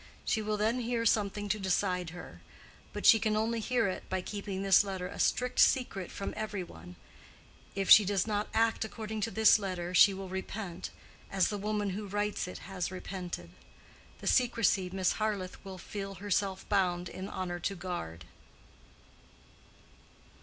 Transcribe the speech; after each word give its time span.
She 0.25 0.41
will 0.41 0.57
then 0.57 0.79
hear 0.79 1.05
something 1.05 1.47
to 1.49 1.59
decide 1.59 2.09
her; 2.09 2.41
but 2.91 3.05
she 3.05 3.19
can 3.19 3.37
only 3.37 3.59
hear 3.59 3.87
it 3.87 4.09
by 4.09 4.19
keeping 4.23 4.63
this 4.63 4.83
letter 4.83 5.05
a 5.05 5.19
strict 5.19 5.59
secret 5.59 6.11
from 6.11 6.33
every 6.35 6.63
one. 6.63 6.95
If 7.75 7.87
she 7.91 8.03
does 8.03 8.25
not 8.25 8.49
act 8.51 8.83
according 8.83 9.21
to 9.21 9.29
this 9.29 9.59
letter, 9.59 9.93
she 9.93 10.11
will 10.11 10.27
repent, 10.27 10.89
as 11.31 11.49
the 11.49 11.57
woman 11.59 11.91
who 11.91 12.07
writes 12.07 12.47
it 12.47 12.65
has 12.67 12.89
repented. 12.91 13.51
The 14.21 14.25
secrecy 14.25 14.89
Miss 14.91 15.11
Harleth 15.19 15.63
will 15.63 15.77
feel 15.77 16.15
herself 16.15 16.67
bound 16.67 17.07
in 17.07 17.29
honor 17.29 17.59
to 17.59 17.75
guard. 17.75 18.25